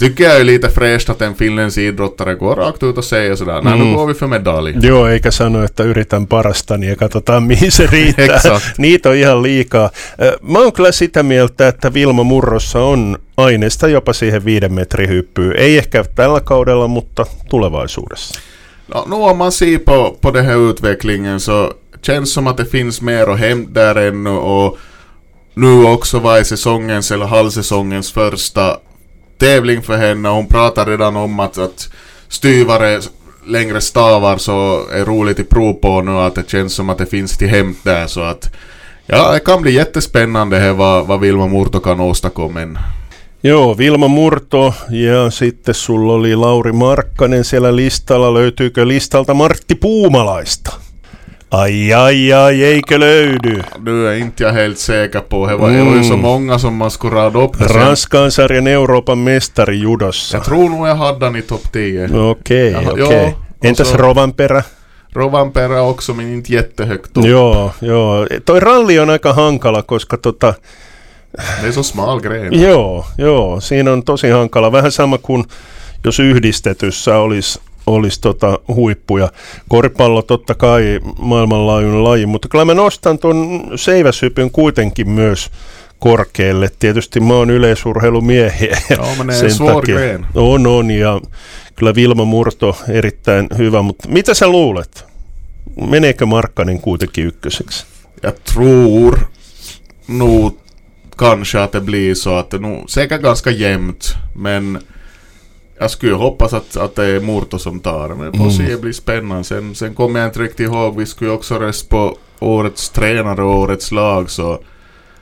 jag 0.00 0.10
tycker 0.10 0.24
jag 0.24 0.40
är 0.40 0.44
lite 0.44 0.70
fräscht 0.70 1.10
att 1.10 1.22
en 1.22 1.34
finländsk 1.34 1.78
idrottare 1.78 2.34
går 2.34 2.56
rakt 2.56 2.82
ut 2.82 2.98
och 2.98 3.04
säger 3.04 3.36
sådär, 3.36 3.62
nej 3.62 3.72
mm. 3.72 3.88
nu 3.88 3.96
går 3.96 4.06
vi 4.06 4.14
för 4.14 4.26
medalj. 4.26 4.74
Joo, 4.80 5.06
eikä 5.06 5.30
sano, 5.30 5.64
että 5.64 5.84
yritän 5.84 6.26
parastani 6.26 6.88
ja 6.88 6.96
katsotaan 6.96 7.42
mihin 7.42 7.72
se 7.72 7.86
riittää. 7.86 8.60
Niitä 8.78 9.08
on 9.08 9.16
ihan 9.16 9.42
liikaa. 9.42 9.90
Mä 10.42 10.58
oon 10.58 10.72
kyllä 10.72 10.92
sitä 10.92 11.22
mieltä, 11.22 11.68
että 11.68 11.94
Vilma 11.94 12.24
Murrossa 12.24 12.80
on 12.80 13.18
aineesta 13.36 13.88
jopa 13.88 14.12
siihen 14.12 14.44
viiden 14.44 14.72
metrin 14.72 15.08
hyppyyn. 15.08 15.56
Ei 15.56 15.78
ehkä 15.78 16.04
tällä 16.14 16.40
kaudella, 16.40 16.88
mutta 16.88 17.26
tulevaisuudessa. 17.48 18.40
No, 18.94 19.04
nu 19.08 19.16
om 19.16 19.36
man 19.36 19.52
ser 19.52 19.78
på, 19.78 20.18
på 20.20 20.30
den 20.34 20.44
här 20.44 20.70
utvecklingen 20.70 21.40
så 21.40 21.72
känns 22.02 22.34
som 22.34 22.46
att 22.46 22.56
det 22.56 22.70
finns 22.70 23.02
mer 23.02 23.30
att 23.30 23.38
hämta 23.38 23.70
där 23.80 23.96
ännu 23.96 24.30
och 24.30 24.78
nu 25.54 25.84
också 25.84 26.18
var 26.18 26.38
i 26.38 26.44
säsongens 26.44 27.10
eller 27.10 27.26
halvsäsongens 27.26 28.12
första 28.12 28.78
tävling 29.38 29.82
för 29.82 29.96
henne. 29.96 30.28
Hon 30.28 30.46
pratar 30.46 30.86
redan 30.86 31.16
om 31.16 31.40
att, 31.40 31.58
att 31.58 31.88
styvare 32.28 33.00
längre 33.46 33.80
stavar 33.80 34.38
så 34.38 34.88
är 34.92 35.04
roligt 35.04 35.38
i 35.38 35.44
prov 35.44 35.72
på 35.72 36.02
nu 36.02 36.12
att 36.12 36.34
det 36.34 36.50
känns 36.50 36.74
som 36.74 36.90
att 36.90 36.98
det 36.98 37.06
finns 37.06 37.38
till 37.38 37.48
hämt 37.48 37.78
där 37.82 38.06
så 38.06 38.20
att 38.20 38.54
ja, 39.06 39.32
det 39.32 39.40
kan 39.40 39.62
bli 39.62 39.72
jättespännande 39.72 40.58
här 40.58 40.72
vad, 40.72 41.06
vad 41.06 41.20
Vilma 41.20 41.46
Murto 41.46 41.80
kan 41.80 42.00
åstadkomma. 42.00 42.78
Joo, 43.40 43.74
Vilma 43.74 44.08
Murto 44.08 44.72
ja 44.90 45.30
sitten 45.30 45.74
sulla 45.74 46.12
oli 46.12 46.36
Lauri 46.36 46.72
Markkanen 46.72 47.44
siellä 47.44 47.76
listalla. 47.76 48.34
Löytyykö 48.34 48.84
listalta 48.84 49.34
Martti 49.34 49.74
Puumalaista? 49.74 50.85
Aj, 51.56 51.94
aj, 51.94 52.32
aj, 52.32 52.64
eikö 52.64 52.98
löydy? 52.98 53.62
Nu 53.78 54.08
är 54.08 54.14
inte 54.14 54.44
jag 54.44 54.52
helt 54.52 54.78
säker 54.78 55.20
på. 55.20 55.46
Det 55.46 55.56
var, 55.56 55.68
mm. 55.68 55.84
det 55.84 55.90
var 55.90 55.96
ju 55.96 56.04
så 56.04 56.12
mm. 56.12 56.20
många 56.20 56.58
som 56.58 56.76
man 56.76 56.90
skulle 56.90 57.16
rada 57.16 57.38
upp 57.38 57.58
det 57.58 57.64
Ranskan 57.64 58.30
sarjan 58.30 58.66
Euroopan 58.66 59.24
mestari 59.24 59.76
judossa. 59.76 60.36
Jag 60.36 60.44
tror 60.44 60.68
nog 60.68 60.88
jag 60.88 60.94
hade 60.94 61.18
den 61.18 61.36
i 61.36 61.42
topp 61.42 61.72
10. 61.72 62.04
Okej, 62.04 62.76
okay, 62.76 62.86
okej. 62.92 63.04
Okay. 63.04 63.32
Entäs 63.62 63.88
så, 63.88 63.96
Rovanperä? 63.96 64.62
Rovanperä 65.12 65.80
också, 65.80 66.14
men 66.14 66.32
inte 66.32 66.52
jättehögt 66.52 67.16
upp. 67.16 67.24
Joo, 67.24 67.70
joo. 67.80 68.26
Toi 68.44 68.60
ralli 68.60 69.00
on 69.00 69.10
aika 69.10 69.32
hankala, 69.32 69.82
koska 69.82 70.16
tota... 70.16 70.54
Det 71.62 71.68
är 71.68 71.72
så 71.72 71.82
smal 71.82 72.20
gren. 72.20 72.60
Joo, 72.60 73.04
joo. 73.18 73.60
Siinä 73.60 73.92
on 73.92 74.02
tosi 74.02 74.30
hankala. 74.30 74.72
Vähän 74.72 74.92
sama 74.92 75.18
kuin 75.18 75.44
jos 76.04 76.20
yhdistetyssä 76.20 77.18
olisi 77.18 77.60
olisi 77.86 78.20
tota 78.20 78.58
huippuja. 78.68 79.32
Koripallo 79.68 80.22
totta 80.22 80.54
kai 80.54 81.00
maailmanlaajuinen 81.18 82.04
laji, 82.04 82.26
mutta 82.26 82.48
kyllä 82.48 82.64
mä 82.64 82.74
nostan 82.74 83.18
tuon 83.18 83.64
seiväshypyn 83.76 84.50
kuitenkin 84.50 85.10
myös 85.10 85.50
korkealle. 85.98 86.70
Tietysti 86.78 87.20
mä 87.20 87.34
oon 87.34 87.50
yleisurheilumiehiä. 87.50 88.78
No, 88.98 89.34
sen 89.34 89.66
takia. 89.66 89.98
On, 90.34 90.66
on, 90.66 90.90
ja 90.90 91.20
kyllä 91.76 91.94
Vilma 91.94 92.24
Murto 92.24 92.76
erittäin 92.88 93.46
hyvä, 93.58 93.82
mutta 93.82 94.08
mitä 94.08 94.34
sä 94.34 94.48
luulet? 94.48 95.04
Meneekö 95.90 96.26
Markkanen 96.26 96.80
kuitenkin 96.80 97.26
ykköseksi? 97.26 97.86
Jag 98.22 98.34
tror 98.44 99.18
nog 100.08 100.58
kanske 101.16 101.58
att 101.58 101.72
det 101.72 101.80
blir 101.80 102.14
så 102.14 102.36
att 102.36 102.50
det 102.50 102.58
nog 102.58 102.88
säkert 102.88 103.22
ganska 103.22 103.50
jämnt, 103.50 104.16
men 104.34 104.80
jag 105.78 105.90
skulle 105.90 106.14
hoppas 106.14 106.52
att, 106.52 106.76
att 106.76 106.94
det 106.94 107.04
är 107.04 107.20
Murto 107.20 107.58
som 107.58 107.80
tar 107.80 108.08
men 108.08 108.32
får 108.32 108.40
mm. 108.40 108.50
se, 108.50 108.62
det 108.62 108.80
blir 108.80 108.92
spännande. 108.92 109.44
Sen, 109.44 109.74
sen 109.74 109.94
kommer 109.94 110.20
jag 110.20 110.28
inte 110.28 110.40
riktigt 110.40 110.66
ihåg, 110.66 110.98
vi 110.98 111.06
skulle 111.06 111.30
också 111.30 111.54
rösta 111.54 111.88
på 111.88 112.18
årets 112.38 112.90
tränare 112.90 113.42
och 113.42 113.58
årets 113.58 113.92
lag 113.92 114.30
så 114.30 114.58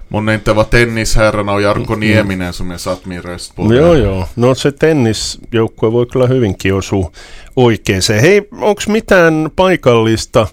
Månne 0.09 0.35
inte 0.35 0.53
var 0.53 0.65
tennisherrarna 0.65 1.53
och 1.53 1.63
Jarkko 1.63 1.95
mm. 1.95 2.01
Nieminen 2.01 2.53
som 2.53 2.71
jag 2.71 2.81
satt 2.81 3.07
min 3.07 3.23
röst 3.23 3.57
på. 3.57 3.75
Joo, 3.75 3.95
joo. 3.95 4.25
No 4.35 4.55
se 4.55 4.73
tennisjoukkue 4.73 5.93
voi 5.93 6.07
kyllä 6.07 6.27
hyvinkin 6.27 6.75
osua 6.75 7.11
oikeeseen. 7.57 8.21
Hei, 8.21 8.49
onko 8.61 8.83
mitään 8.87 9.51
paikallista 9.57 10.47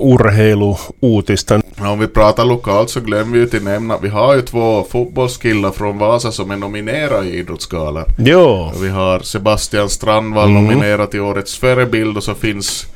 urheiluutista. 0.00 1.60
Om 1.78 1.98
vi 1.98 2.06
pratar 2.06 2.44
lokalt 2.44 2.90
så 2.90 3.00
glömmer 3.00 3.32
vi 3.32 3.38
ju 3.38 3.46
till 3.46 3.64
nämna 3.64 3.94
att 3.94 4.02
vi 4.02 4.08
har 4.08 4.34
ju 4.34 4.42
två 4.42 4.86
fotbollskillar 4.90 5.70
från 5.70 5.98
Vasa 5.98 6.32
som 6.32 6.50
är 6.50 6.56
nominerade 6.56 7.26
i 7.26 7.38
Idrottsgalan. 7.38 8.04
Jo. 8.18 8.72
Vi 8.80 8.88
har 8.88 9.20
Sebastian 9.20 9.88
Strandvall 9.88 10.50
mm. 10.50 10.64
nominerad 10.64 11.10
till 11.10 11.20
Årets 11.20 11.58
förebild 11.58 12.16
och 12.16 12.24
så 12.24 12.34
finns 12.34 12.86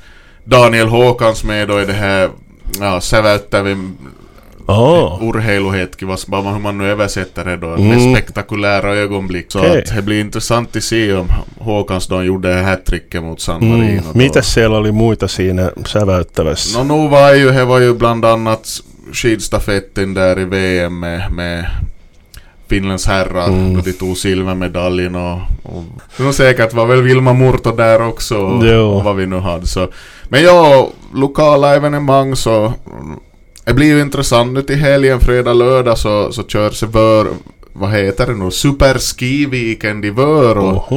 Daniel 0.44 0.88
Håkans 0.88 1.44
med 1.44 1.68
då 1.68 1.80
i 1.80 1.84
det 1.84 1.92
här 1.92 2.30
ja, 2.80 3.00
Säväyttävin 3.00 3.96
Oh. 4.72 5.28
Urheiluhetki, 5.28 6.04
vad 6.04 6.44
hur 6.44 6.58
man 6.58 6.78
nu 6.78 6.90
översätter 6.90 7.44
det 7.44 7.56
då. 7.56 7.74
Mm. 7.74 7.88
Med 7.88 8.16
spektakulära 8.16 8.94
ögonblick. 8.94 9.52
Så 9.52 9.58
okay. 9.58 9.78
att 9.78 9.94
det 9.96 10.02
blir 10.02 10.20
intressant 10.20 10.76
att 10.76 10.84
se 10.84 11.14
om 11.14 11.28
Håkansson 11.58 12.24
gjorde 12.24 12.54
hattricket 12.54 13.22
mot 13.22 13.40
San 13.40 13.64
Marino. 13.64 14.02
Mm. 14.02 14.18
Mitä 14.18 14.42
siellä 14.42 14.76
oli 14.76 14.92
muita 14.92 15.28
siinä 15.28 15.70
säväyttävässä? 15.86 16.78
No 16.78 16.84
nu 16.84 17.10
var 17.10 17.34
ju, 17.34 17.50
he 17.52 17.68
var 17.68 17.80
ju 17.80 17.94
bland 17.94 18.24
annat 18.24 18.66
skidstafetten 19.12 20.14
där 20.14 20.38
i 20.38 20.44
VM 20.44 21.00
med, 21.00 21.32
med 21.32 21.66
Finlands 22.68 23.06
herrar 23.06 23.48
mm. 23.48 23.74
då 23.74 23.80
de 23.80 23.92
tog 23.92 24.16
silvermedaljen 24.16 25.14
och, 25.14 25.38
och, 25.62 25.84
och 26.26 26.34
säkert 26.34 26.72
var 26.72 26.86
väl 26.86 27.02
Vilma 27.02 27.32
Murto 27.32 27.76
där 27.76 28.08
också 28.08 28.36
och, 28.36 28.96
och 28.96 29.04
vad 29.04 29.16
vi 29.16 29.26
nu 29.26 29.38
hade 29.38 29.66
så. 29.66 29.88
Men 30.28 30.42
ja, 30.42 30.90
lokala 31.14 31.74
evenemang 31.74 32.36
så 32.36 32.72
det 33.64 33.74
blir 33.74 33.86
ju 33.86 34.00
intressant. 34.00 34.52
Nu 34.52 34.62
till 34.62 34.76
helgen, 34.76 35.20
fredag, 35.20 35.52
lördag 35.52 35.98
så, 35.98 36.32
så 36.32 36.42
körs 36.42 36.82
Vör, 36.82 37.28
vad 37.72 37.90
heter 37.90 38.26
det 38.26 38.34
nu, 38.34 38.50
Superski-weekend 38.50 40.04
i 40.04 40.10
Vör 40.10 40.58
och, 40.58 40.92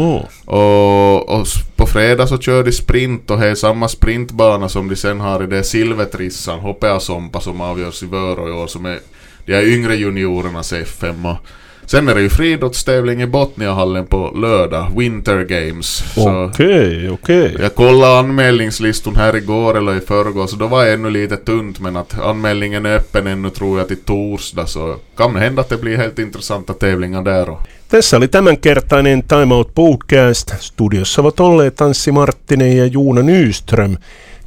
och, 0.46 1.30
och, 1.30 1.48
på 1.76 1.86
fredag 1.86 2.28
så 2.28 2.38
kör 2.38 2.64
de 2.64 2.72
sprint 2.72 3.32
och 3.32 3.40
det 3.40 3.48
är 3.48 3.56
samma 3.56 3.88
sprintbana 3.88 4.70
som 4.70 4.90
de 4.90 4.96
sen 4.96 5.20
har 5.20 5.44
i 5.44 5.48
det 5.48 5.64
Silvertrissan, 5.64 6.60
Hopeasompa 6.60 7.40
som 7.40 7.62
avgörs 7.62 8.04
i 8.04 8.06
Vör 8.06 8.50
i 8.50 8.52
år 8.52 8.68
som 8.68 8.86
är 8.86 9.00
de 9.46 9.54
här 9.54 9.68
yngre 9.68 9.96
juniorernas 9.96 10.74
FM 10.74 11.26
och 11.26 11.38
Sen 11.86 12.08
är 12.08 12.16
det 12.16 12.22
ju 12.22 12.30
friidrottstävling 12.30 13.22
i 13.22 13.28
Botniahallen 13.28 14.06
på 14.06 14.32
lördag, 14.36 14.92
Winter 14.98 15.44
Games. 15.44 16.04
Okej, 16.18 16.46
okej. 16.50 17.10
Okay, 17.10 17.10
okay. 17.10 17.62
Jag 17.62 17.76
kollade 17.76 18.20
anmälningslistan 18.20 19.16
här 19.16 19.36
igår 19.36 19.78
eller 19.78 19.96
i 19.96 20.00
förrgår 20.00 20.48
så 20.48 20.56
då 20.56 20.68
var 20.68 20.86
det 20.86 20.94
ännu 20.94 21.10
lite 21.10 21.38
tunt 21.38 21.80
men 21.80 21.96
att 21.98 22.20
anmälningen 22.20 22.86
är 22.86 22.96
öppen 22.96 23.28
ännu 23.28 23.50
tror 23.50 23.80
jag 23.80 23.88
till 23.88 24.04
torsdag 24.04 24.68
så 24.68 24.96
kan 25.18 25.34
det 25.34 25.40
hända 25.40 25.62
att 25.62 25.70
det 25.70 25.78
blir 25.78 25.98
helt 25.98 26.20
intressanta 26.20 26.74
tävlingar 26.74 27.22
där. 27.22 27.50
Och 27.50 27.60
Tässä 27.90 28.18
oli 28.18 28.28
tämänkertainen 28.28 29.24
Time 29.24 29.56
Out 29.56 29.74
Podcast. 29.74 30.54
Studiossa 30.60 31.22
ovat 31.22 31.40
olleet 31.40 31.76
Tanssi 31.76 32.12
Marttinen 32.12 32.78
ja 32.78 32.86
Juuna 32.86 33.22
Nyström. 33.22 33.98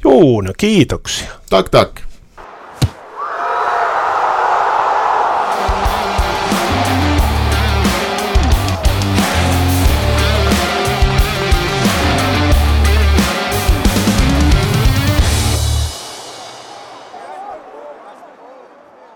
Juuna, 0.03 0.53
kiitoksia. 0.53 1.27
Tack, 1.49 1.69
tack. 1.69 2.08